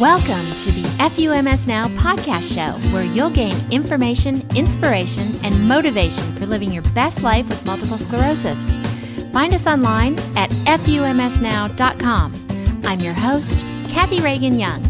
[0.00, 6.46] Welcome to the FUMS Now podcast show, where you'll gain information, inspiration, and motivation for
[6.46, 8.60] living your best life with multiple sclerosis.
[9.32, 12.32] Find us online at FUMSnow.com.
[12.84, 14.84] I'm your host, Kathy Reagan Young.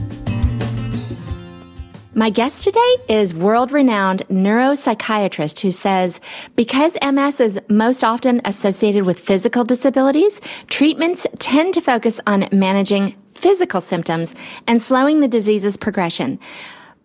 [2.13, 6.21] My guest today is world renowned neuropsychiatrist who says
[6.55, 13.15] because MS is most often associated with physical disabilities, treatments tend to focus on managing
[13.39, 14.35] physical symptoms
[14.67, 16.39] and slowing the disease's progression.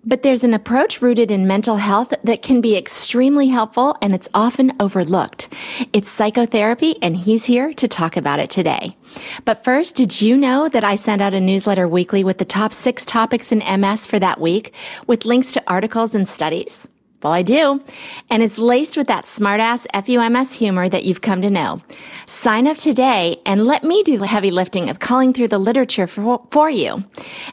[0.06, 4.28] But there's an approach rooted in mental health that can be extremely helpful and it's
[4.34, 5.48] often overlooked.
[5.94, 8.98] It's psychotherapy and he's here to talk about it today.
[9.46, 12.74] But first, did you know that I send out a newsletter weekly with the top
[12.74, 14.74] six topics in MS for that week
[15.08, 16.86] with links to articles and studies?
[17.24, 17.82] Well, I do.
[18.30, 21.82] And it's laced with that smartass FUMS humor that you've come to know.
[22.26, 26.06] Sign up today and let me do the heavy lifting of culling through the literature
[26.06, 27.04] for, for you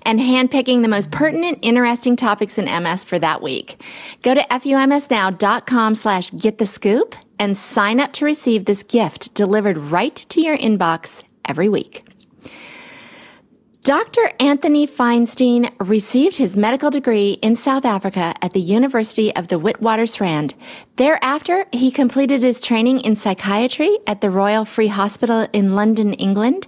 [0.02, 3.80] and handpicking the most pertinent, interesting topics in MS for that week.
[4.22, 9.78] Go to FUMSnow.com slash get the scoop and sign up to receive this gift delivered
[9.78, 12.09] right to your inbox every week.
[13.82, 14.30] Dr.
[14.38, 20.52] Anthony Feinstein received his medical degree in South Africa at the University of the Witwatersrand.
[20.96, 26.66] Thereafter, he completed his training in psychiatry at the Royal Free Hospital in London, England,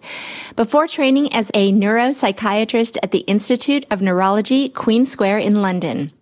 [0.56, 6.12] before training as a neuropsychiatrist at the Institute of Neurology, Queen Square in London.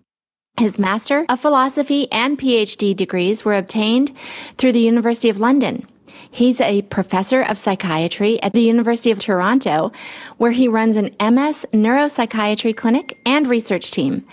[0.58, 4.10] His Master of Philosophy and PhD degrees were obtained
[4.58, 5.86] through the University of London.
[6.32, 9.90] He's a professor of psychiatry at the University of Toronto,
[10.36, 14.24] where he runs an MS neuropsychiatry clinic and research team.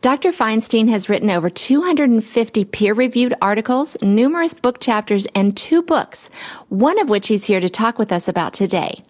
[0.00, 0.32] Dr.
[0.32, 6.30] Feinstein has written over 250 peer reviewed articles, numerous book chapters, and two books,
[6.68, 9.02] one of which he's here to talk with us about today.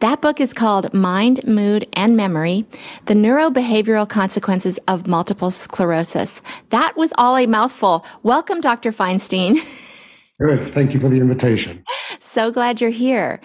[0.00, 2.64] That book is called Mind, Mood, and Memory
[3.06, 6.42] The Neurobehavioral Consequences of Multiple Sclerosis.
[6.70, 8.04] That was all a mouthful.
[8.22, 8.92] Welcome, Dr.
[8.92, 9.64] Feinstein.
[10.40, 10.66] Good.
[10.74, 11.82] Thank you for the invitation.
[12.20, 13.40] So glad you're here.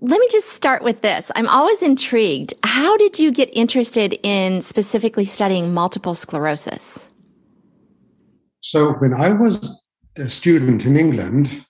[0.00, 1.30] Let me just start with this.
[1.34, 2.54] I'm always intrigued.
[2.62, 7.08] How did you get interested in specifically studying multiple sclerosis?
[8.60, 9.80] So, when I was
[10.16, 11.64] a student in England,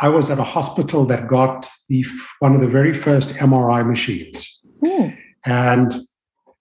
[0.00, 2.04] I was at a hospital that got the,
[2.40, 4.60] one of the very first MRI machines.
[4.82, 5.16] Mm.
[5.46, 6.06] And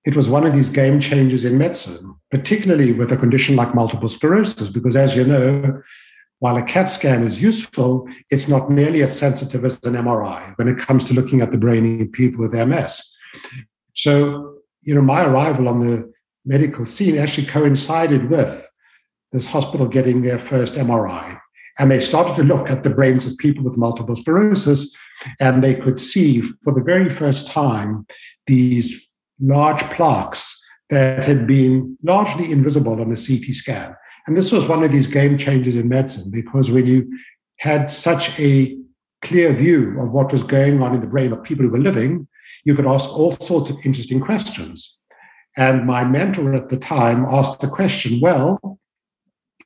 [0.05, 4.09] it was one of these game changers in medicine, particularly with a condition like multiple
[4.09, 5.81] sclerosis, because as you know,
[6.39, 10.67] while a CAT scan is useful, it's not nearly as sensitive as an MRI when
[10.67, 13.01] it comes to looking at the brain in people with MS.
[13.95, 16.11] So, you know, my arrival on the
[16.45, 18.69] medical scene actually coincided with
[19.31, 21.39] this hospital getting their first MRI.
[21.79, 24.95] And they started to look at the brains of people with multiple sclerosis,
[25.39, 28.07] and they could see for the very first time
[28.47, 29.07] these
[29.39, 30.59] large plaques
[30.89, 33.95] that had been largely invisible on a CT scan.
[34.27, 37.17] And this was one of these game changers in medicine because when you
[37.59, 38.77] had such a
[39.21, 42.27] clear view of what was going on in the brain of people who were living,
[42.65, 44.99] you could ask all sorts of interesting questions.
[45.55, 48.79] And my mentor at the time asked the question well,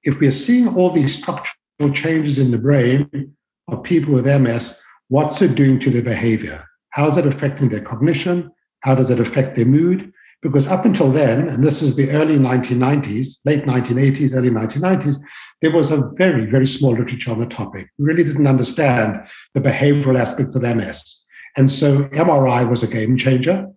[0.04, 3.36] if we're seeing all these structural changes in the brain
[3.68, 4.80] of people with MS,
[5.10, 6.64] what's it doing to their behavior?
[6.92, 8.52] How is it affecting their cognition?
[8.82, 10.14] How does it affect their mood?
[10.42, 15.18] Because up until then, and this is the early 1990s, late 1980s, early 1990s,
[15.62, 17.90] there was a very, very small literature on the topic.
[18.00, 19.20] We really didn't understand
[19.54, 21.28] the behavioral aspects of MS.
[21.58, 23.68] And so MRI was a game changer.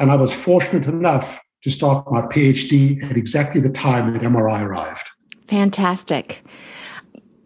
[0.00, 4.64] And I was fortunate enough to start my PhD at exactly the time that MRI
[4.64, 5.04] arrived.
[5.48, 6.42] Fantastic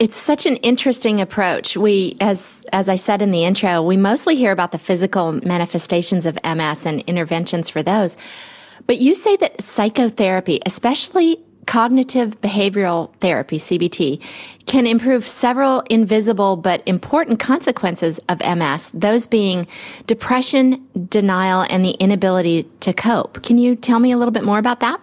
[0.00, 1.76] it's such an interesting approach.
[1.76, 6.24] We, as as I said in the intro, we mostly hear about the physical manifestations
[6.24, 8.16] of MS and interventions for those.
[8.90, 14.20] But you say that psychotherapy, especially cognitive behavioral therapy, CBT,
[14.66, 19.68] can improve several invisible but important consequences of MS, those being
[20.08, 23.44] depression, denial, and the inability to cope.
[23.44, 25.00] Can you tell me a little bit more about that?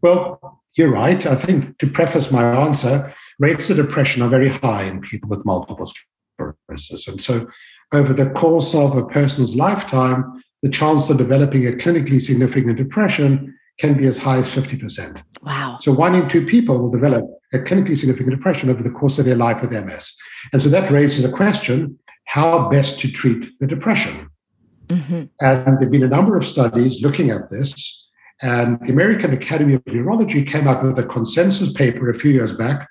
[0.00, 1.26] Well, you're right.
[1.26, 5.44] I think to preface my answer, rates of depression are very high in people with
[5.44, 5.92] multiple
[6.38, 7.08] sclerosis.
[7.08, 7.48] And so,
[7.92, 13.54] over the course of a person's lifetime, the chance of developing a clinically significant depression
[13.78, 15.22] can be as high as 50%.
[15.42, 15.78] Wow.
[15.80, 19.24] So one in two people will develop a clinically significant depression over the course of
[19.24, 20.14] their life with MS.
[20.52, 24.28] And so that raises a question how best to treat the depression?
[24.88, 25.24] Mm-hmm.
[25.40, 28.10] And there have been a number of studies looking at this.
[28.42, 32.52] And the American Academy of Neurology came out with a consensus paper a few years
[32.52, 32.88] back.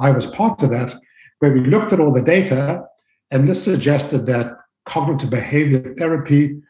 [0.00, 0.94] I was part of that,
[1.38, 2.82] where we looked at all the data,
[3.30, 6.60] and this suggested that cognitive behavior therapy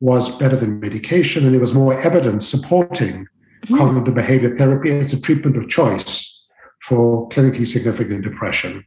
[0.00, 3.26] was better than medication, and there was more evidence supporting
[3.64, 3.76] mm-hmm.
[3.76, 6.46] cognitive behavior therapy as a treatment of choice
[6.86, 8.84] for clinically significant depression.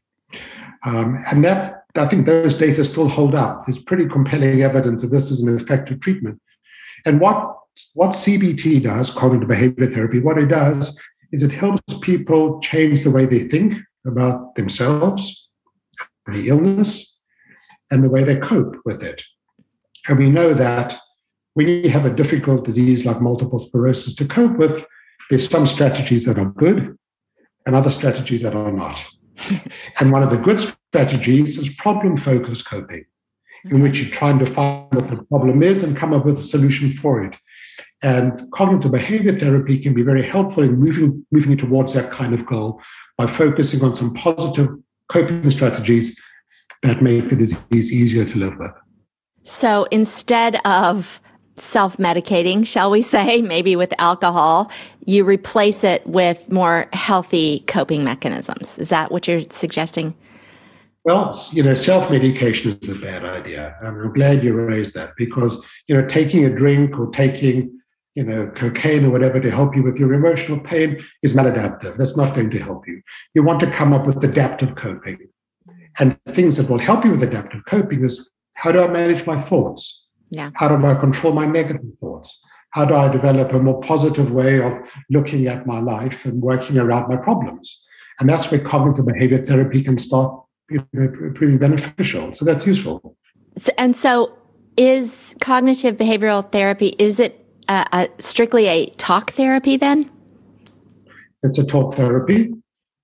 [0.85, 3.65] Um, and that, I think those data still hold up.
[3.65, 6.41] There's pretty compelling evidence that this is an effective treatment.
[7.05, 7.57] And what,
[7.93, 10.99] what CBT does, cognitive behavior therapy, what it does
[11.31, 13.75] is it helps people change the way they think
[14.05, 15.47] about themselves,
[16.27, 17.21] the illness,
[17.91, 19.23] and the way they cope with it.
[20.07, 20.97] And we know that
[21.53, 24.83] when you have a difficult disease like multiple sclerosis to cope with,
[25.29, 26.97] there's some strategies that are good
[27.65, 29.05] and other strategies that are not.
[29.99, 33.05] and one of the good strategies is problem focused coping,
[33.65, 33.83] in mm-hmm.
[33.83, 36.91] which you're trying to find what the problem is and come up with a solution
[36.91, 37.35] for it.
[38.01, 42.45] And cognitive behavior therapy can be very helpful in moving, moving towards that kind of
[42.45, 42.81] goal
[43.17, 44.69] by focusing on some positive
[45.07, 46.19] coping strategies
[46.81, 48.71] that make the disease easier to live with.
[49.43, 51.21] So instead of
[51.55, 54.71] self medicating, shall we say, maybe with alcohol,
[55.05, 58.77] you replace it with more healthy coping mechanisms.
[58.77, 60.15] Is that what you're suggesting?
[61.05, 63.75] Well, you know, self medication is a bad idea.
[63.81, 67.77] And I'm glad you raised that because, you know, taking a drink or taking,
[68.15, 71.97] you know, cocaine or whatever to help you with your emotional pain is maladaptive.
[71.97, 73.01] That's not going to help you.
[73.33, 75.27] You want to come up with adaptive coping.
[75.99, 78.29] And things that will help you with adaptive coping is
[78.63, 80.07] how do I manage my thoughts?
[80.29, 80.51] Yeah.
[80.55, 82.47] How do I control my negative thoughts?
[82.69, 84.71] How do I develop a more positive way of
[85.09, 87.85] looking at my life and working around my problems?
[88.21, 92.31] And that's where cognitive behavior therapy can start you know, proving beneficial.
[92.31, 93.17] So that's useful.
[93.77, 94.37] And so,
[94.77, 97.45] is cognitive behavioral therapy is it
[98.19, 100.09] strictly a talk therapy then?
[101.43, 102.53] It's a talk therapy,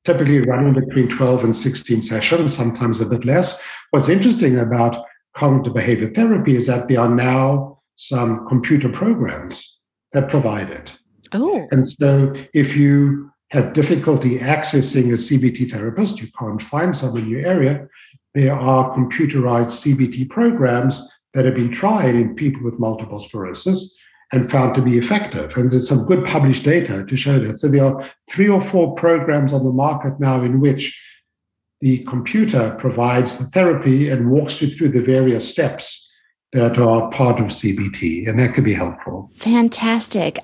[0.05, 3.61] typically running between 12 and 16 sessions, sometimes a bit less.
[3.91, 5.05] What's interesting about
[5.35, 9.79] cognitive behavior therapy is that there are now some computer programs
[10.13, 10.97] that provide it.
[11.33, 11.67] Oh.
[11.71, 17.27] And so if you have difficulty accessing a CBT therapist, you can't find some in
[17.27, 17.87] your area,
[18.35, 21.01] there are computerized CBT programs
[21.33, 23.97] that have been tried in people with multiple sclerosis
[24.31, 25.55] and found to be effective.
[25.57, 27.57] And there's some good published data to show that.
[27.57, 30.95] So there are three or four programs on the market now in which
[31.81, 36.09] the computer provides the therapy and walks you through the various steps
[36.51, 39.29] that are part of CBT, and that could be helpful.
[39.37, 40.39] Fantastic.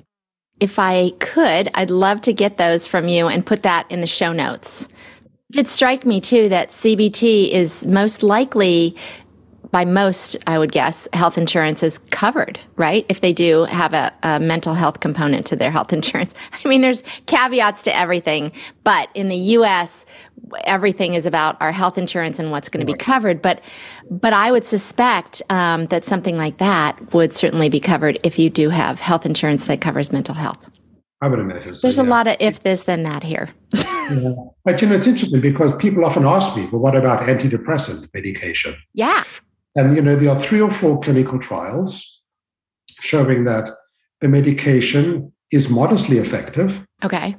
[0.60, 4.08] If I could, I'd love to get those from you and put that in the
[4.08, 4.88] show notes.
[5.50, 8.96] It did strike me too that CBT is most likely
[9.76, 13.06] by most, I would guess, health insurance is covered, right?
[13.10, 16.34] If they do have a, a, mental health component to their health insurance.
[16.64, 18.54] I mean, there's caveats to everything,
[18.86, 20.06] but in the US,
[20.64, 23.42] everything is about our health insurance and what's going to be covered.
[23.42, 23.62] But,
[24.10, 28.50] but I would suspect um, that something like that would certainly be covered if you
[28.50, 30.70] do have health insurance that covers mental health.
[31.22, 31.76] I would imagine.
[31.76, 32.04] So, There's yeah.
[32.04, 33.50] a lot of if this, then that here.
[33.74, 34.34] yeah.
[34.64, 38.76] But you know, it's interesting because people often ask me, well, what about antidepressant medication?
[38.94, 39.24] Yeah.
[39.76, 42.22] And you know, there are three or four clinical trials
[43.02, 43.70] showing that
[44.22, 46.86] the medication is modestly effective.
[47.04, 47.36] Okay.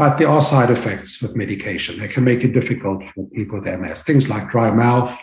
[0.00, 1.98] But there are side effects with medication.
[1.98, 4.00] They can make it difficult for people with MS.
[4.00, 5.14] Things like dry mouth,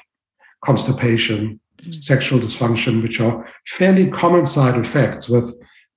[0.64, 1.92] constipation, mm-hmm.
[1.92, 5.52] sexual dysfunction, which are fairly common side effects with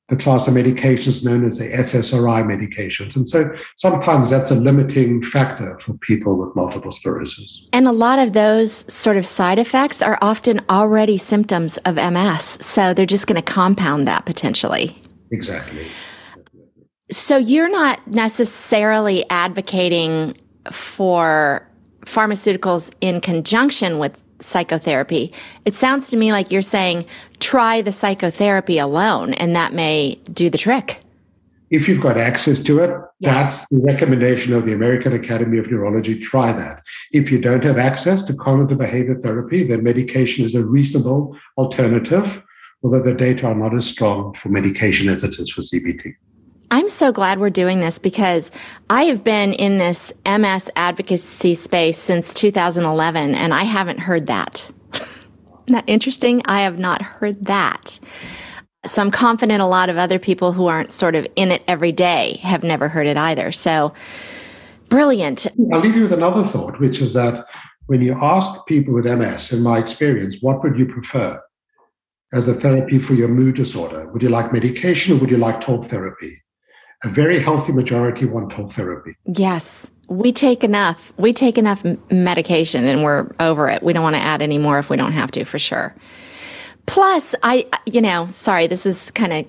[0.08, 3.16] the class of medications known as the SSRI medications.
[3.16, 7.68] And so sometimes that's a limiting factor for people with multiple sclerosis.
[7.74, 12.56] And a lot of those sort of side effects are often already symptoms of MS.
[12.62, 14.98] So they're just going to compound that potentially.
[15.32, 15.86] Exactly.
[17.10, 20.36] So you're not necessarily advocating
[20.70, 21.66] for
[22.02, 25.32] pharmaceuticals in conjunction with psychotherapy.
[25.64, 27.04] It sounds to me like you're saying
[27.40, 31.00] try the psychotherapy alone and that may do the trick.
[31.70, 32.90] If you've got access to it,
[33.20, 33.34] yes.
[33.34, 36.18] that's the recommendation of the American Academy of Neurology.
[36.18, 36.82] Try that.
[37.12, 42.42] If you don't have access to cognitive behavior therapy, then medication is a reasonable alternative,
[42.82, 46.14] although the data are not as strong for medication as it is for CBT.
[46.72, 48.50] I'm so glad we're doing this because
[48.90, 54.70] I have been in this MS advocacy space since 2011 and I haven't heard that.
[55.66, 56.42] That interesting?
[56.46, 58.00] I have not heard that.
[58.86, 61.92] So I'm confident a lot of other people who aren't sort of in it every
[61.92, 63.52] day have never heard it either.
[63.52, 63.92] So
[64.88, 65.46] brilliant.
[65.72, 67.46] I'll leave you with another thought, which is that
[67.86, 71.40] when you ask people with MS, in my experience, what would you prefer
[72.32, 74.08] as a therapy for your mood disorder?
[74.08, 76.36] Would you like medication or would you like talk therapy?
[77.04, 79.16] A very healthy majority want talk therapy.
[79.24, 79.90] Yes.
[80.08, 81.12] We take enough.
[81.18, 83.82] We take enough medication and we're over it.
[83.82, 85.94] We don't want to add any more if we don't have to, for sure.
[86.86, 89.46] Plus, I, you know, sorry, this is kind of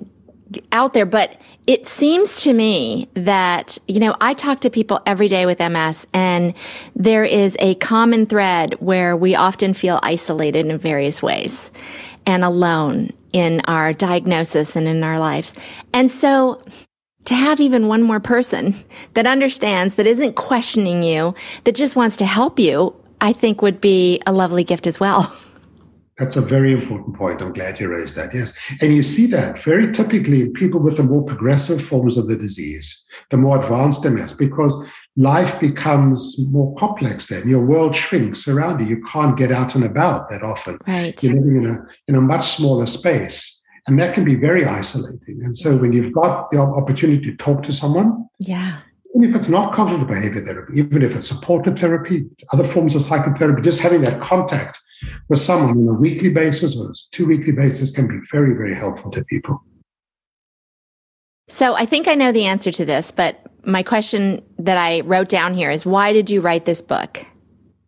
[0.72, 5.27] out there, but it seems to me that, you know, I talk to people every
[5.27, 6.53] day with MS and
[6.96, 11.72] there is a common thread where we often feel isolated in various ways
[12.25, 15.55] and alone in our diagnosis and in our lives.
[15.93, 16.62] And so
[17.31, 18.75] to have even one more person
[19.13, 21.33] that understands, that isn't questioning you,
[21.63, 25.33] that just wants to help you, I think would be a lovely gift as well.
[26.17, 27.41] That's a very important point.
[27.41, 28.33] I'm glad you raised that.
[28.33, 28.53] Yes.
[28.81, 32.35] And you see that very typically in people with the more progressive forms of the
[32.35, 34.73] disease, the more advanced MS, because
[35.15, 37.47] life becomes more complex then.
[37.47, 38.88] Your world shrinks around you.
[38.88, 40.77] You can't get out and about that often.
[40.85, 41.21] Right.
[41.23, 41.77] You're living in a,
[42.09, 43.60] in a much smaller space.
[43.88, 45.41] And that can be very isolating.
[45.43, 48.79] And so when you've got the opportunity to talk to someone, yeah.
[49.13, 53.01] Even if it's not cognitive behavior therapy, even if it's supported therapy, other forms of
[53.01, 54.79] psychotherapy, just having that contact
[55.27, 58.73] with someone on a weekly basis or a two weekly basis can be very, very
[58.73, 59.61] helpful to people.
[61.50, 65.27] So I think I know the answer to this, but my question that I wrote
[65.27, 67.25] down here is why did you write this book?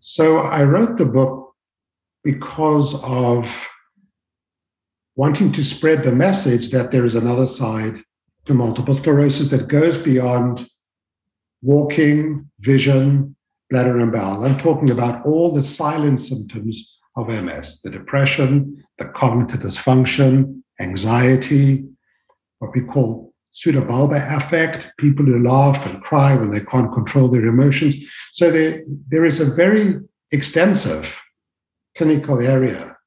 [0.02, 1.56] So I wrote the book
[2.24, 3.48] because of
[5.16, 8.04] wanting to spread the message that there is another side
[8.46, 10.68] to multiple sclerosis that goes beyond
[11.62, 13.36] walking, vision,
[13.70, 14.44] bladder and bowel.
[14.44, 21.86] I'm talking about all the silent symptoms of MS the depression, the cognitive dysfunction, anxiety,
[22.60, 27.46] what we call pseudobulbar affect, people who laugh and cry when they can't control their
[27.46, 27.96] emotions.
[28.34, 30.00] So there, there is a very
[30.32, 31.20] extensive
[31.96, 32.98] clinical area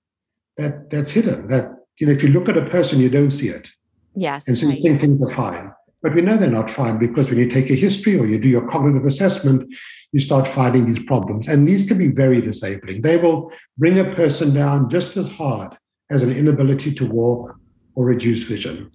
[0.56, 3.48] that, that's hidden, that you know, if you look at a person, you don't see
[3.48, 3.68] it.
[4.14, 4.44] Yes.
[4.46, 5.72] And so you think things are fine.
[6.02, 8.48] But we know they're not fine because when you take a history or you do
[8.48, 9.74] your cognitive assessment,
[10.12, 11.48] you start finding these problems.
[11.48, 13.02] And these can be very disabling.
[13.02, 15.76] They will bring a person down just as hard
[16.10, 17.58] as an inability to walk
[17.94, 18.90] or reduce vision.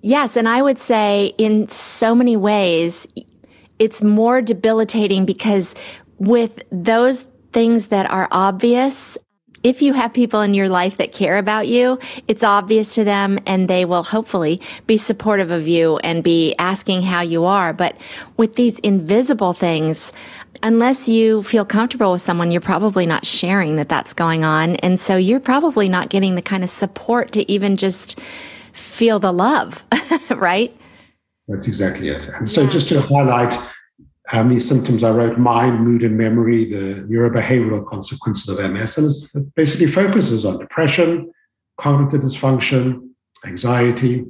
[0.00, 0.36] Yes.
[0.36, 3.06] And I would say, in so many ways,
[3.78, 5.74] it's more debilitating because
[6.18, 9.16] with those things that are obvious,
[9.64, 13.38] if you have people in your life that care about you, it's obvious to them
[13.46, 17.72] and they will hopefully be supportive of you and be asking how you are.
[17.72, 17.96] But
[18.36, 20.12] with these invisible things,
[20.62, 24.76] unless you feel comfortable with someone, you're probably not sharing that that's going on.
[24.76, 28.20] And so you're probably not getting the kind of support to even just
[28.74, 29.82] feel the love,
[30.30, 30.76] right?
[31.48, 32.28] That's exactly it.
[32.28, 32.70] And so, yeah.
[32.70, 33.58] just to highlight
[34.32, 38.98] um, these symptoms, I wrote mind, mood, and memory, the neurobehavioral consequences of MS.
[38.98, 41.30] And it basically focuses on depression,
[41.78, 43.10] cognitive dysfunction,
[43.46, 44.24] anxiety,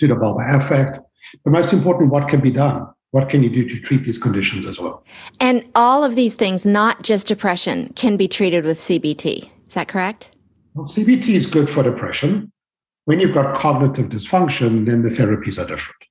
[0.00, 0.98] pseudobulbar affect.
[1.44, 2.86] But most important, what can be done?
[3.12, 5.04] What can you do to treat these conditions as well?
[5.38, 9.48] And all of these things, not just depression, can be treated with CBT.
[9.68, 10.32] Is that correct?
[10.74, 12.50] Well, CBT is good for depression.
[13.04, 16.03] When you've got cognitive dysfunction, then the therapies are different.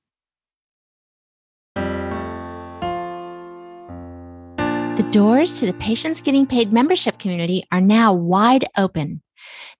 [4.96, 9.22] The doors to the Patients Getting Paid membership community are now wide open.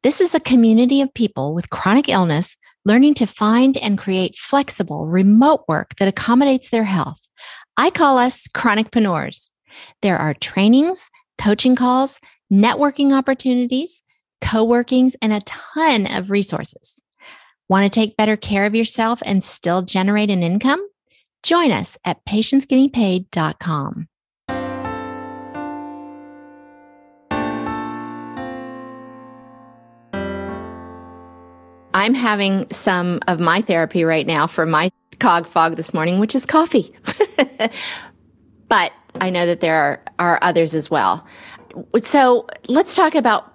[0.02, 5.06] This is a community of people with chronic illness learning to find and create flexible
[5.06, 7.20] remote work that accommodates their health.
[7.76, 9.50] I call us chronicpreneurs.
[10.02, 12.18] There are trainings, coaching calls,
[12.52, 14.02] networking opportunities,
[14.40, 17.00] co-workings, and a ton of resources.
[17.68, 20.84] Want to take better care of yourself and still generate an income?
[21.44, 24.08] Join us at patientsgettingpaid.com.
[32.04, 36.34] I'm having some of my therapy right now for my cog fog this morning, which
[36.34, 36.94] is coffee.
[38.68, 38.92] but
[39.22, 41.26] I know that there are, are others as well.
[42.02, 43.50] So let's talk about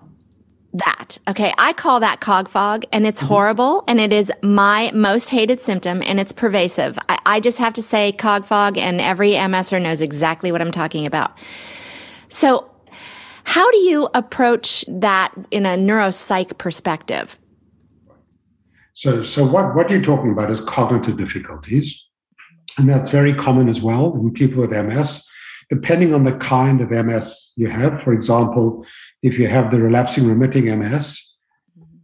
[0.74, 1.20] that.
[1.28, 1.54] Okay.
[1.60, 3.28] I call that cog fog and it's mm-hmm.
[3.28, 6.98] horrible and it is my most hated symptom and it's pervasive.
[7.08, 10.72] I, I just have to say cog fog and every MSer knows exactly what I'm
[10.72, 11.38] talking about.
[12.30, 12.68] So
[13.44, 17.38] how do you approach that in a neuropsych perspective?
[19.00, 22.04] So, so what, what you're talking about is cognitive difficulties.
[22.78, 25.26] And that's very common as well in people with MS.
[25.70, 28.86] Depending on the kind of MS you have, for example,
[29.24, 31.38] if you have the relapsing remitting MS,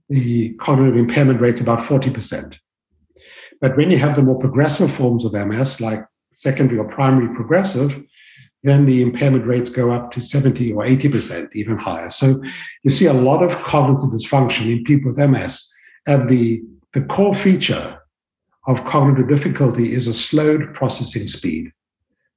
[0.08, 2.60] the cognitive impairment rate's about 40%.
[3.60, 6.00] But when you have the more progressive forms of MS, like
[6.34, 8.02] secondary or primary progressive,
[8.64, 12.10] then the impairment rates go up to 70 or 80%, even higher.
[12.10, 12.42] So
[12.84, 15.70] you see a lot of cognitive dysfunction in people with MS.
[16.08, 16.62] And the
[16.96, 18.00] the core feature
[18.68, 21.72] of cognitive difficulty is a slowed processing speed.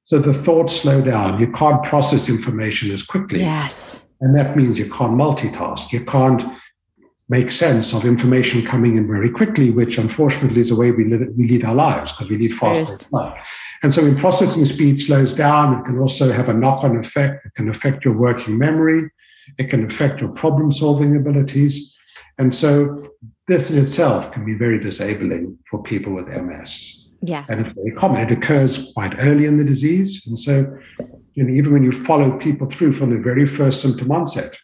[0.03, 1.39] So the thoughts slow down.
[1.39, 3.41] You can't process information as quickly.
[3.41, 4.03] Yes.
[4.21, 5.93] And that means you can't multitask.
[5.93, 6.43] You can't
[7.29, 11.29] make sense of information coming in very quickly, which unfortunately is the way we, live,
[11.37, 13.13] we lead our lives because we lead fast yes.
[13.13, 13.39] life.
[13.85, 17.47] And so when processing speed slows down, it can also have a knock-on effect.
[17.47, 19.09] It can affect your working memory.
[19.57, 21.95] It can affect your problem-solving abilities.
[22.39, 23.11] And so
[23.47, 27.11] this in itself can be very disabling for people with MS.
[27.21, 27.49] Yes.
[27.49, 28.21] And it's very common.
[28.21, 30.25] It occurs quite early in the disease.
[30.27, 30.79] And so
[31.35, 34.57] you know, even when you follow people through from the very first symptom onset,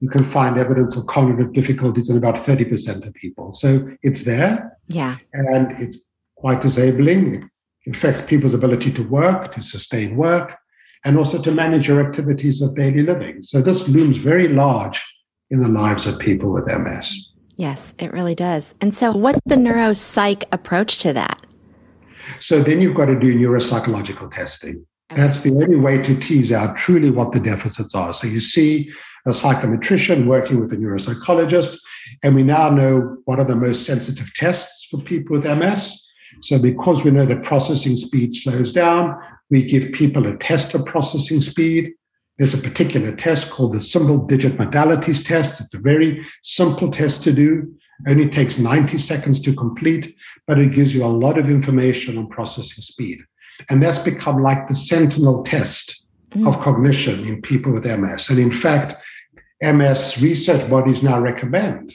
[0.00, 3.52] you can find evidence of cognitive difficulties in about 30% of people.
[3.52, 4.78] So it's there.
[4.88, 5.18] Yeah.
[5.32, 7.50] And it's quite disabling.
[7.84, 10.56] It affects people's ability to work, to sustain work,
[11.04, 13.42] and also to manage your activities of daily living.
[13.42, 15.04] So this looms very large
[15.52, 17.28] in the lives of people with MS.
[17.56, 18.74] Yes, it really does.
[18.80, 21.46] And so, what's the neuropsych approach to that?
[22.40, 24.84] So, then you've got to do neuropsychological testing.
[25.14, 28.14] That's the only way to tease out truly what the deficits are.
[28.14, 28.90] So, you see
[29.26, 31.76] a psychometrician working with a neuropsychologist,
[32.22, 36.10] and we now know what are the most sensitive tests for people with MS.
[36.40, 39.14] So, because we know that processing speed slows down,
[39.50, 41.92] we give people a test of processing speed.
[42.42, 45.60] There's a particular test called the symbol digit modalities test.
[45.60, 47.72] It's a very simple test to do,
[48.08, 50.16] only takes 90 seconds to complete,
[50.48, 53.20] but it gives you a lot of information on processing speed.
[53.70, 56.48] And that's become like the sentinel test mm.
[56.48, 58.28] of cognition in people with MS.
[58.28, 58.96] And in fact,
[59.62, 61.94] MS research bodies now recommend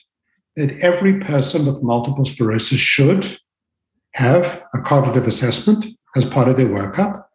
[0.56, 3.38] that every person with multiple sclerosis should
[4.14, 7.26] have a cognitive assessment as part of their workup.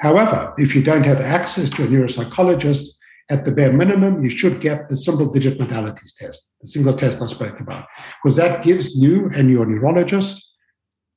[0.00, 2.88] However, if you don't have access to a neuropsychologist,
[3.28, 7.20] at the bare minimum, you should get the symbol digit modalities test, the single test
[7.20, 7.86] I spoke about,
[8.22, 10.56] because that gives you and your neurologist,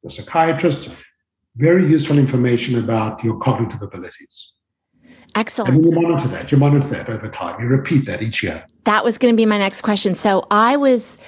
[0.02, 0.90] your psychiatrist,
[1.58, 4.54] very useful information about your cognitive abilities.
[5.36, 5.76] Excellent.
[5.76, 6.52] And you monitor that.
[6.52, 7.62] You monitor that over time.
[7.62, 8.66] You repeat that each year.
[8.86, 10.16] That was going to be my next question.
[10.16, 11.20] So I was,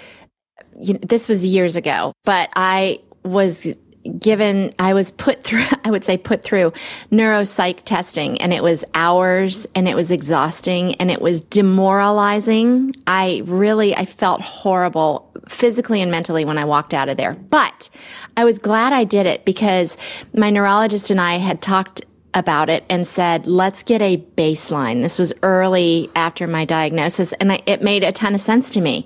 [0.80, 3.72] you know, this was years ago, but I was
[4.20, 6.72] given i was put through i would say put through
[7.12, 13.42] neuropsych testing and it was hours and it was exhausting and it was demoralizing i
[13.46, 17.90] really i felt horrible physically and mentally when i walked out of there but
[18.38, 19.98] i was glad i did it because
[20.36, 22.02] my neurologist and i had talked
[22.34, 25.02] about it and said, let's get a baseline.
[25.02, 28.82] This was early after my diagnosis, and I, it made a ton of sense to
[28.82, 29.06] me.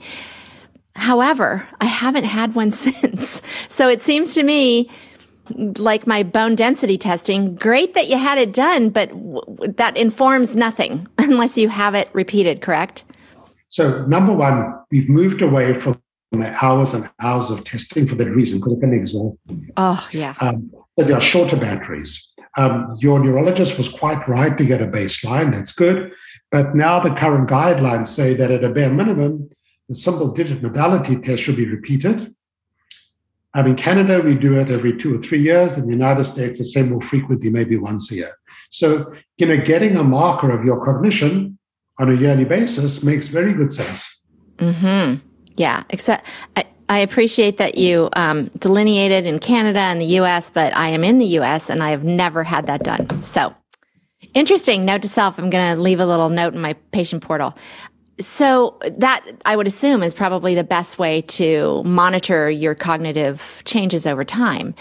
[0.96, 3.42] However, I haven't had one since.
[3.68, 4.90] So it seems to me
[5.78, 10.56] like my bone density testing, great that you had it done, but w- that informs
[10.56, 13.04] nothing unless you have it repeated, correct?
[13.68, 18.32] So, number one, we've moved away from the hours and hours of testing for that
[18.32, 19.38] reason, because it can exhaust.
[19.78, 20.34] Oh, yeah.
[20.40, 22.34] Um, but there are shorter batteries.
[22.58, 25.52] Um, your neurologist was quite right to get a baseline.
[25.52, 26.12] That's good.
[26.52, 29.50] But now the current guidelines say that at a bare minimum,
[29.88, 32.34] the symbol digit modality test should be repeated.
[33.54, 35.78] Um, in Canada, we do it every two or three years.
[35.78, 38.34] In the United States, the same more frequently, maybe once a year.
[38.70, 41.58] So, you know, getting a marker of your cognition
[41.98, 44.22] on a yearly basis makes very good sense.
[44.60, 45.16] Hmm.
[45.56, 45.84] Yeah.
[45.90, 46.26] Except
[46.58, 51.04] I, I appreciate that you um, delineated in Canada and the U.S., but I am
[51.04, 51.70] in the U.S.
[51.70, 53.22] and I have never had that done.
[53.22, 53.56] So,
[54.34, 54.86] interesting.
[54.86, 57.58] Note to self: I'm going to leave a little note in my patient portal.
[58.20, 64.08] So that I would assume is probably the best way to monitor your cognitive changes
[64.08, 64.74] over time.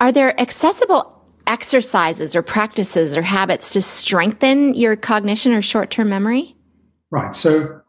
[0.00, 6.56] Are there accessible exercises or practices or habits to strengthen your cognition or short-term memory?
[7.10, 7.34] Right.
[7.34, 7.80] So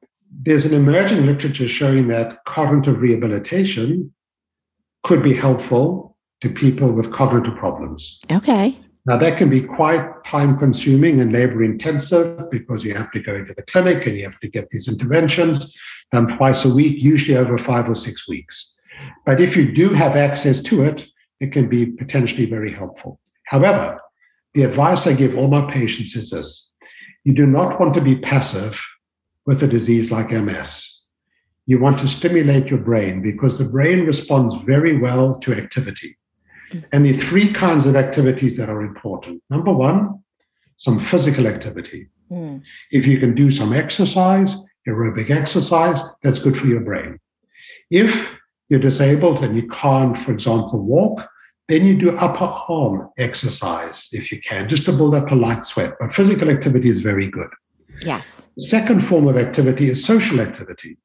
[0.42, 4.14] there's an emerging literature showing that cognitive rehabilitation
[5.04, 8.20] could be helpful to people with cognitive problems.
[8.32, 8.78] Okay.
[9.06, 13.36] Now, that can be quite time consuming and labor intensive because you have to go
[13.36, 15.78] into the clinic and you have to get these interventions
[16.14, 18.76] done twice a week, usually over five or six weeks.
[19.26, 21.08] But if you do have access to it,
[21.42, 23.20] it can be potentially very helpful.
[23.48, 24.00] However,
[24.54, 26.74] the advice I give all my patients is this
[27.26, 28.82] you do not want to be passive
[29.46, 31.02] with a disease like MS.
[31.66, 36.18] You want to stimulate your brain because the brain responds very well to activity.
[36.92, 39.42] And the three kinds of activities that are important.
[39.50, 40.24] Number one,
[40.76, 42.10] some physical activity.
[42.32, 42.64] Mm.
[42.92, 44.56] If you can do some exercise,
[44.88, 47.20] aerobic exercise, that's good for your brain.
[47.92, 48.34] If
[48.70, 51.28] you're disabled and you can't, for example, walk,
[51.70, 55.66] then you do upper arm exercise if you can, just to build up a light
[55.66, 55.94] sweat.
[56.00, 57.50] But physical activity is very good.
[58.04, 58.42] Yes.
[58.58, 60.98] Second form of activity is social activity.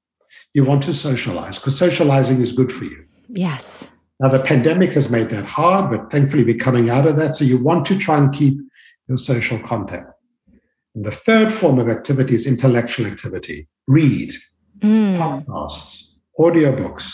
[0.54, 3.04] You want to socialize because socializing is good for you.
[3.28, 3.90] Yes.
[4.20, 7.37] Now, the pandemic has made that hard, but thankfully we're coming out of that.
[7.37, 8.59] So you want to try and keep
[9.07, 10.12] your social contact.
[10.94, 13.68] And the third form of activity is intellectual activity.
[13.87, 14.35] Read.
[14.81, 15.16] mm.
[15.16, 17.12] podcasts, audiobooks,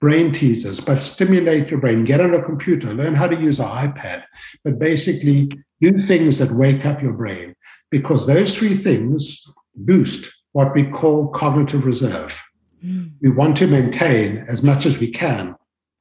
[0.00, 2.04] brain teasers, but stimulate your brain.
[2.04, 4.24] Get on a computer, learn how to use an iPad,
[4.64, 7.54] but basically do things that wake up your brain
[7.90, 12.42] because those three things boost what we call cognitive reserve.
[12.82, 13.12] Mm.
[13.20, 15.54] We want to maintain as much as we can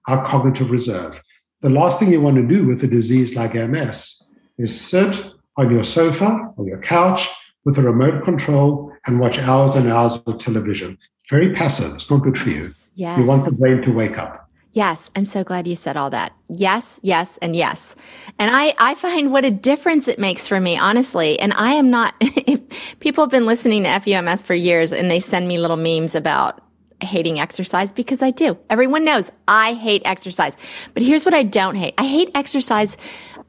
[0.08, 1.22] our cognitive reserve.
[1.62, 5.72] The last thing you want to do with a disease like MS is sit on
[5.72, 7.28] your sofa or your couch
[7.64, 10.98] with a remote control and watch hours and hours of television.
[11.30, 11.96] Very passive.
[11.96, 12.74] It's not good for you.
[12.96, 13.20] Yes.
[13.20, 14.46] You want the brain to wake up.
[14.76, 16.34] Yes, I'm so glad you said all that.
[16.50, 17.96] Yes, yes, and yes.
[18.38, 21.40] And I, I find what a difference it makes for me, honestly.
[21.40, 22.14] And I am not,
[23.00, 26.62] people have been listening to FUMS for years and they send me little memes about
[27.02, 28.58] hating exercise because I do.
[28.70, 30.56] Everyone knows I hate exercise.
[30.94, 32.98] But here's what I don't hate I hate exercise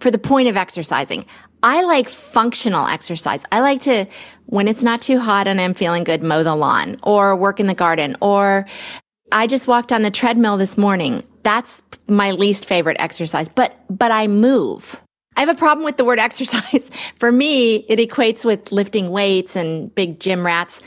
[0.01, 1.25] for the point of exercising.
[1.63, 3.43] I like functional exercise.
[3.51, 4.07] I like to,
[4.47, 7.67] when it's not too hot and I'm feeling good, mow the lawn or work in
[7.67, 8.67] the garden or
[9.33, 11.25] I just walked on the treadmill this morning.
[11.43, 15.01] That's my least favorite exercise, but, but I move.
[15.37, 16.91] I have a problem with the word exercise.
[17.17, 20.81] For me, it equates with lifting weights and big gym rats.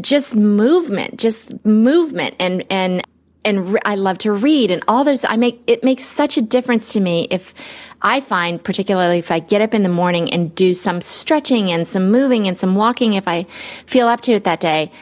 [0.00, 3.02] Just movement, just movement and, and,
[3.44, 5.24] and re- I love to read and all those.
[5.24, 7.54] I make, it makes such a difference to me if
[8.02, 11.86] I find, particularly if I get up in the morning and do some stretching and
[11.86, 13.46] some moving and some walking, if I
[13.86, 14.92] feel up to it that day,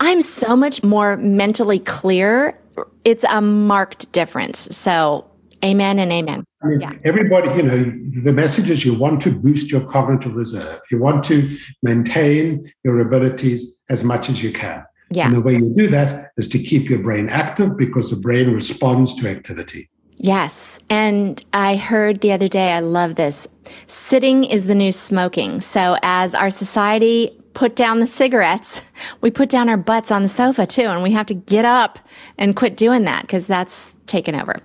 [0.00, 2.58] I'm so much more mentally clear.
[3.04, 4.76] It's a marked difference.
[4.76, 5.24] So,
[5.64, 6.44] amen and amen.
[6.64, 6.92] I mean, yeah.
[7.04, 10.80] everybody, you know, the message is you want to boost your cognitive reserve.
[10.90, 14.84] You want to maintain your abilities as much as you can.
[15.10, 15.26] Yeah.
[15.26, 18.52] And the way you do that is to keep your brain active because the brain
[18.52, 19.90] responds to activity.
[20.16, 20.78] Yes.
[20.88, 23.46] And I heard the other day, I love this.
[23.86, 25.60] Sitting is the new smoking.
[25.60, 28.80] So as our society put down the cigarettes,
[29.20, 30.82] we put down our butts on the sofa too.
[30.82, 31.98] And we have to get up
[32.38, 34.60] and quit doing that because that's taken over.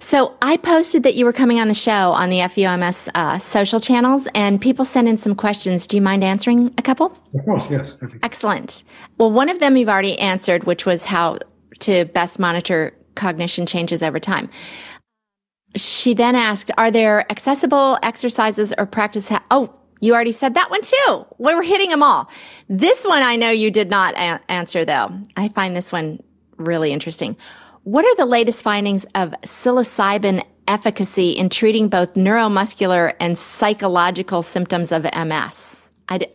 [0.00, 3.80] So I posted that you were coming on the show on the FUMS uh, social
[3.80, 5.86] channels, and people sent in some questions.
[5.86, 7.16] Do you mind answering a couple?
[7.34, 7.96] Of course, yes.
[8.22, 8.84] Excellent.
[9.18, 11.38] Well, one of them you've already answered, which was how
[11.80, 14.48] to best monitor cognition changes over time.
[15.76, 19.28] She then asked, Are there accessible exercises or practice?
[19.28, 21.26] Ha- oh, you already said that one too.
[21.38, 22.30] We were hitting them all.
[22.68, 25.10] This one I know you did not a- answer though.
[25.36, 26.22] I find this one
[26.56, 27.36] really interesting.
[27.88, 34.92] What are the latest findings of psilocybin efficacy in treating both neuromuscular and psychological symptoms
[34.92, 35.88] of MS?
[36.10, 36.28] I, d-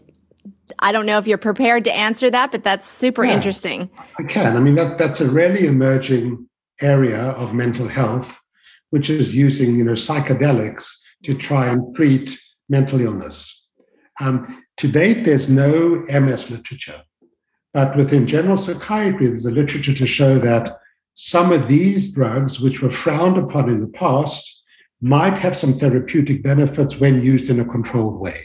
[0.80, 3.88] I don't know if you're prepared to answer that, but that's super yeah, interesting.
[4.18, 4.58] I can.
[4.58, 6.50] I mean, that, that's a really emerging
[6.82, 8.42] area of mental health,
[8.89, 10.89] which is using you know psychedelics
[11.26, 12.36] to try and treat
[12.68, 13.70] mental illness.
[14.20, 17.04] Um, to date, there's no MS literature,
[17.76, 20.80] but within general psychiatry, there's a literature to show that
[21.13, 24.63] some of these drugs, which were frowned upon in the past,
[25.02, 28.39] might have some therapeutic benefits when used in a controlled way.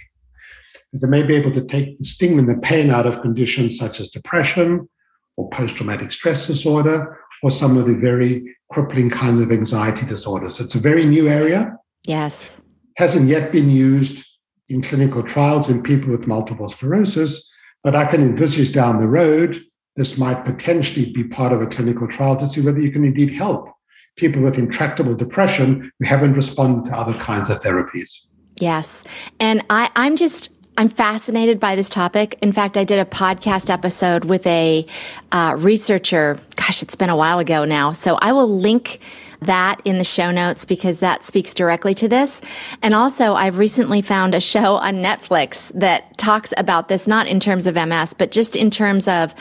[0.92, 4.00] They may be able to take the sting and the pain out of conditions such
[4.00, 4.88] as depression
[5.36, 10.58] or post traumatic stress disorder or some of the very crippling kinds of anxiety disorders.
[10.60, 11.76] It's a very new area.
[12.06, 12.58] Yes.
[12.96, 14.26] Hasn't yet been used
[14.68, 17.54] in clinical trials in people with multiple sclerosis,
[17.84, 19.62] but I can envisage down the road
[19.98, 23.32] this might potentially be part of a clinical trial to see whether you can indeed
[23.32, 23.68] help
[24.14, 28.26] people with intractable depression who haven't responded to other kinds of therapies.
[28.56, 29.02] Yes.
[29.40, 32.38] And I, I'm just I'm fascinated by this topic.
[32.40, 34.86] In fact, I did a podcast episode with a
[35.32, 36.38] uh, researcher.
[36.54, 37.90] Gosh, it's been a while ago now.
[37.90, 39.00] So I will link
[39.42, 42.40] that in the show notes because that speaks directly to this.
[42.82, 47.40] And also, I've recently found a show on Netflix that talks about this, not in
[47.40, 49.34] terms of MS, but just in terms of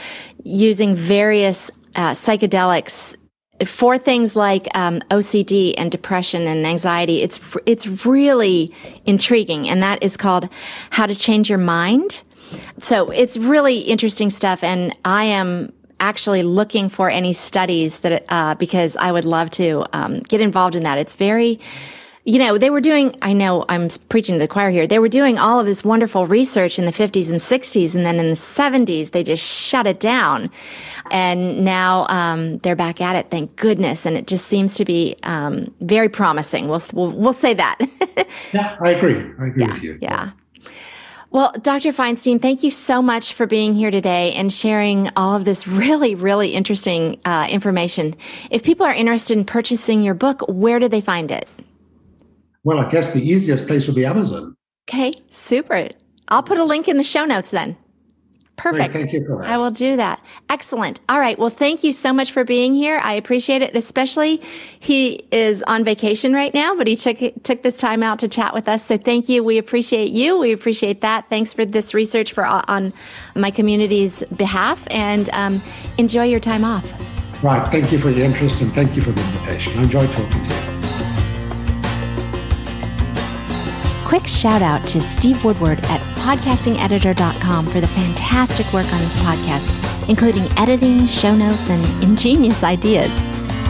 [0.44, 3.16] using various uh, psychedelics
[3.66, 8.72] for things like um, OCD and depression and anxiety, it's it's really
[9.06, 10.48] intriguing, and that is called
[10.92, 12.22] "How to Change Your Mind."
[12.80, 18.56] So it's really interesting stuff, and I am actually looking for any studies that uh,
[18.56, 20.98] because I would love to um, get involved in that.
[20.98, 21.60] It's very
[22.28, 25.08] you know, they were doing, I know I'm preaching to the choir here, they were
[25.08, 28.34] doing all of this wonderful research in the 50s and 60s, and then in the
[28.34, 30.52] 70s, they just shut it down.
[31.10, 34.06] And now um, they're back at it, thank goodness.
[34.06, 36.68] And it just seems to be um, very promising.
[36.68, 37.78] We'll, we'll, we'll say that.
[38.52, 39.20] yeah, I agree.
[39.40, 39.98] I agree yeah, with you.
[40.02, 40.32] Yeah.
[41.30, 41.92] Well, Dr.
[41.92, 46.16] Feinstein, thank you so much for being here today and sharing all of this really,
[46.16, 48.16] really interesting uh, information.
[48.50, 51.48] If people are interested in purchasing your book, where do they find it?
[52.64, 54.56] Well, I guess the easiest place would be Amazon.
[54.90, 55.90] Okay, super.
[56.30, 57.78] I'll put a link in the show notes then.
[58.58, 58.94] Perfect.
[58.94, 59.48] Great, thank you for that.
[59.48, 60.20] I will do that.
[60.50, 61.00] Excellent.
[61.10, 61.38] All right.
[61.38, 63.00] Well, thank you so much for being here.
[63.04, 63.76] I appreciate it.
[63.76, 64.42] Especially
[64.80, 68.56] he is on vacation right now, but he took took this time out to chat
[68.56, 68.84] with us.
[68.84, 69.44] So thank you.
[69.44, 70.40] We appreciate you.
[70.40, 71.30] We appreciate that.
[71.30, 72.94] Thanks for this research for on
[73.36, 75.62] my community's behalf, and um,
[76.00, 76.84] enjoy your time off.
[77.44, 77.72] Right.
[77.72, 79.78] Thank you for your interest, and thank you for the invitation.
[79.78, 80.56] I enjoyed talking to you.
[84.08, 90.10] Quick shout out to Steve Woodward at podcastingeditor.com for the fantastic work on this podcast,
[90.10, 93.10] including editing, show notes, and ingenious ideas.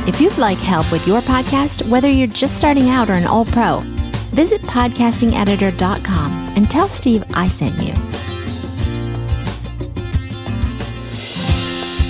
[0.08, 3.48] If you'd like help with your podcast, whether you're just starting out or an old
[3.50, 3.82] pro,
[4.32, 7.93] visit podcastingeditor.com and tell Steve I sent you.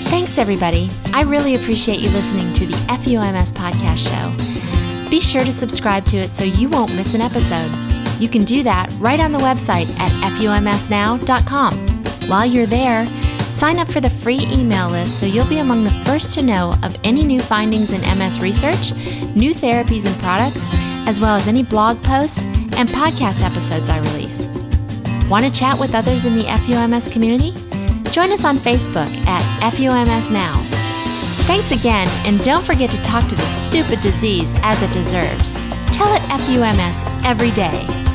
[0.08, 0.90] Thanks, everybody.
[1.12, 5.10] I really appreciate you listening to the FUMS podcast show.
[5.10, 7.87] Be sure to subscribe to it so you won't miss an episode.
[8.18, 11.88] You can do that right on the website at fumsnow.com.
[12.28, 13.06] While you're there,
[13.50, 16.74] sign up for the free email list so you'll be among the first to know
[16.82, 18.92] of any new findings in MS research,
[19.34, 20.64] new therapies and products,
[21.08, 24.46] as well as any blog posts and podcast episodes I release.
[25.28, 27.52] Want to chat with others in the FUMS community?
[28.10, 30.64] Join us on Facebook at FUMS Now.
[31.46, 35.52] Thanks again, and don't forget to talk to the stupid disease as it deserves.
[35.92, 38.07] Tell it FUMS every day.